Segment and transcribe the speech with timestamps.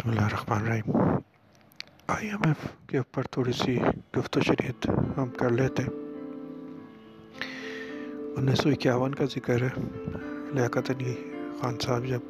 [0.00, 0.90] بسم اللہ الرحمن الرحیم۔
[2.06, 3.76] آئی ایم ایف کے اوپر تھوڑی سی
[4.16, 5.82] گفت و شریعت ہم کر لیتے
[8.36, 9.68] انیس سو اکیاون کا ذکر ہے،
[10.54, 11.14] لیاقت علی
[11.60, 12.22] خان صاحب جب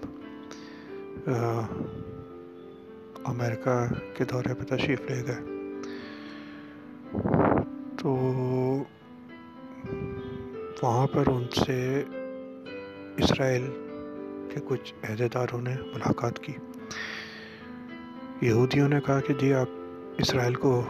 [3.24, 3.76] امریکہ
[4.16, 5.40] کے دورے پہ تشریف لے گئے۔
[7.98, 8.08] تو
[10.82, 12.04] وہاں پر ان سے
[13.16, 13.70] اسرائیل
[14.54, 16.52] کے کچھ عہدیداروں نے ملاقات کی۔
[18.40, 19.66] یہودیوں نے کہا کہ جی آپ
[20.18, 20.84] اسرائیل کو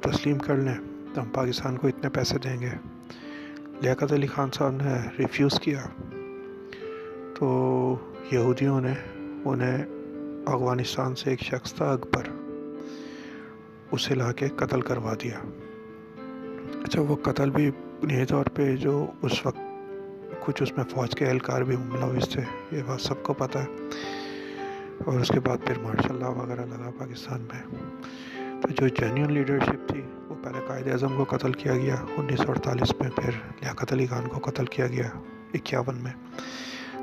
[0.00, 0.74] تسلیم کر لیں،
[1.14, 2.68] تو ہم پاکستان کو اتنے پیسے دیں گے۔
[3.80, 5.84] لیاقت علی خان صاحب نے ریفیوز کیا۔
[7.34, 7.96] تو
[8.32, 8.92] یہودیوں نے
[9.44, 9.84] انہیں
[10.46, 12.22] افغانستان سے ایک شخص تھا، اکبر،
[13.90, 15.38] اسے لا کے قتل کروا دیا۔
[16.84, 17.70] اچھا وہ قتل بھی
[18.02, 19.60] بنیادی طور پہ جو اس وقت
[20.40, 22.42] کچھ اس میں فوج کے اہلکار بھی ملوث تھے،
[22.72, 23.66] یہ بات سب کو پتہ ہے۔
[25.04, 27.74] اور اس کے بعد پھر مارشاء اللہ وغیرہ لگا پاکستان میں۔
[28.62, 32.52] تو جو جینیون لیڈرشپ تھی، وہ پہلے قائد اعظم کو قتل کیا گیا، انیس سو
[32.52, 33.30] اڑتالیس میں پھر
[33.60, 35.08] لیاقت علی خان کو قتل کیا گیا،
[35.54, 36.12] اکیاون میں۔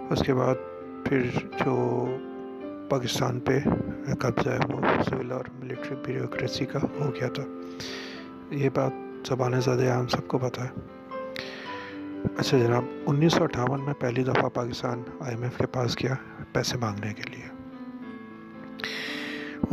[0.09, 0.55] اس کے بعد
[1.05, 1.21] پھر
[1.65, 2.05] جو
[2.89, 3.59] پاکستان پہ
[4.19, 7.43] قبضہ ہے، وہ سول اور ملٹری بیوکریسی کا ہو گیا تھا۔
[8.51, 10.69] یہ بات زبان زیادہ عام سب کو پتہ ہے۔
[12.37, 16.15] اچھا جناب، انیس سو اٹھاون میں پہلی دفعہ پاکستان آئی ایم ایف کے پاس گیا
[16.53, 17.62] پیسے مانگنے کے لیے۔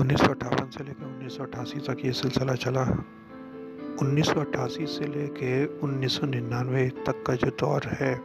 [0.01, 2.85] انیس سو اٹھاون سے لے کے انیس سو اٹھاسی تک یہ سلسلہ چلا۔
[4.01, 8.17] انیس سو اٹھاسی سے لے کے انیس سو ننانوے تک کا جو دور ہے،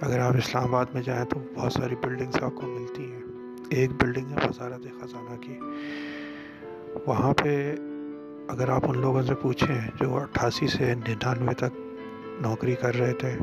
[0.00, 3.22] اگر آپ اسلام آباد میں جائیں تو بہت ساری بلڈنگس آپ کو ملتی ہیں۔
[3.70, 5.58] ایک بلڈنگ ہے وزارت خزانہ کی۔
[7.06, 7.74] وہاں پہ
[8.48, 11.78] اگر آپ ان لوگوں سے پوچھیں جو اٹھاسی سے ننانوے تک
[12.40, 13.36] نوکری کر رہے تھے،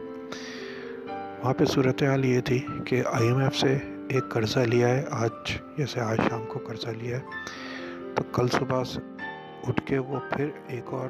[1.39, 3.77] وہاں پہ صورتحال یہ تھی کہ آئی ایم ایف سے
[4.09, 5.29] ایک قرضہ لیا ہے، آج
[5.77, 7.23] جیسے آج شام کو قرضہ لیا ہے۔
[8.15, 8.83] تو کل صبح
[9.67, 11.09] اٹھ کے وہ پھر ایک اور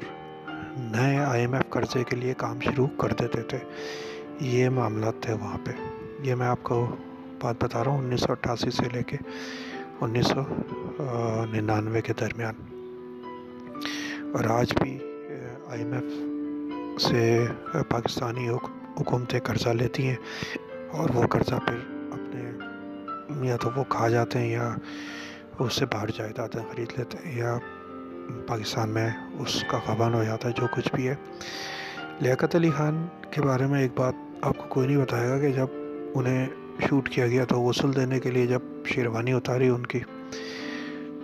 [0.76, 3.58] نئے آئی ایم ایف قرضے کے لیے کام شروع کر دیتے تھے۔
[4.40, 5.70] یہ معاملات تھے وہاں پہ۔
[6.22, 6.96] یہ میں آپ کو
[7.42, 9.16] بات بتا رہا ہوں، انیس سو اٹھاسی سے لے کے
[10.00, 10.40] انیس سو
[11.52, 12.54] ننانوے کے درمیان۔
[14.34, 14.98] اور آج بھی
[15.66, 16.04] آئی ایم ایف
[17.02, 17.46] سے
[17.88, 18.48] پاکستانی
[19.00, 20.16] حکومتیں قرضہ لیتی ہیں
[20.92, 21.97] اور وہ قرضہ پھر
[23.44, 24.74] یا تو وہ کھا جاتے ہیں یا
[25.58, 27.58] اس سے باہر جائیدادیں خرید لیتے ہیں، یا
[28.46, 31.14] پاکستان میں اس کا قبان ہو جاتا ہے، جو کچھ بھی ہے۔
[32.20, 35.52] لیاقت علی خان کے بارے میں ایک بات آپ کو کوئی نہیں بتائے گا کہ
[35.52, 35.66] جب
[36.14, 36.46] انہیں
[36.88, 39.98] شوٹ کیا گیا تو غسل دینے کے لیے جب شیروانی اتاری ان کی،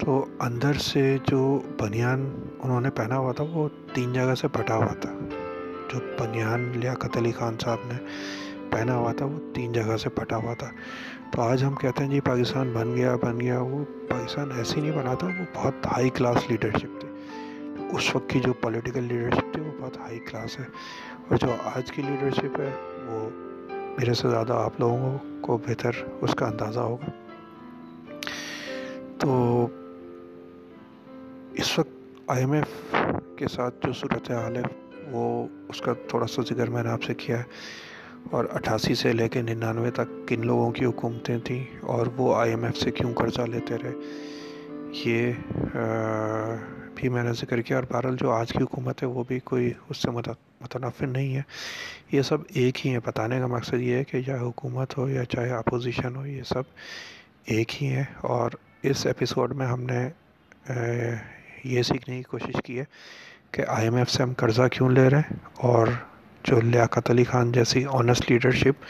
[0.01, 4.77] تو اندر سے جو بنیان انہوں نے پہنا ہوا تھا، وہ تین جگہ سے پھٹا
[4.77, 5.13] ہوا تھا۔
[5.89, 7.99] جو بنیان لیاقت علی خان صاحب نے
[8.71, 10.71] پہنا ہوا تھا، وہ تین جگہ سے پھٹا ہوا تھا۔
[11.33, 14.93] تو آج ہم کہتے ہیں جی پاکستان بن گیا بن گیا۔ وہ پاکستان ایسے نہیں
[14.93, 17.09] بنا تھا، وہ بہت ہائی کلاس لیڈرشپ تھی۔
[17.93, 20.65] اس وقت کی جو پولیٹیکل لیڈرشپ تھی، وہ بہت ہائی کلاس ہے۔
[21.29, 22.71] اور جو آج کی لیڈرشپ ہے،
[23.07, 23.29] وہ
[23.99, 27.11] میرے سے زیادہ آپ لوگوں کو بہتر اس کا اندازہ ہوگا۔
[29.19, 29.67] تو
[31.53, 31.91] اس وقت
[32.27, 32.95] آئی ایم ایف
[33.37, 34.63] کے ساتھ جو صورت حال ہے،
[35.11, 37.43] وہ اس کا تھوڑا سا ذکر میں نے آپ سے کیا ہے۔
[38.31, 42.51] اور اٹھاسی سے لے کے ننانوے تک کن لوگوں کی حکومتیں تھیں اور وہ آئی
[42.51, 43.93] ایم ایف سے کیوں قرضہ لیتے رہے؟
[45.05, 45.33] یہ
[46.95, 49.73] بھی میں نے ذکر کیا اور بہرحال جو آج کی حکومت ہے وہ بھی کوئی
[49.91, 51.43] اس سے متنفر نہیں ہے۔
[52.13, 55.25] یہ سب ایک ہی ہے بتانے کا مقصد یہ ہے کہ چاہے حکومت ہو یا
[55.25, 56.63] چاہے اپوزیشن ہو، یہ سب
[57.45, 58.51] ایک ہی ہے اور
[58.83, 60.09] اس ایپیسوڈ میں ہم نے
[61.65, 62.85] یہ سیکھنے کی کوشش کی ہے
[63.51, 65.37] کہ آئی ایم ایف سے ہم قرضہ کیوں لے رہے ہیں
[65.69, 65.87] اور
[66.45, 68.85] جو لیاقت علی خان جیسی آنیسٹ لیڈرشپ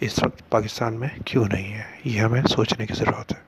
[0.00, 3.47] اس وقت پاکستان میں کیوں نہیں ہے؟ یہ ہمیں سوچنے کی ضرورت ہے۔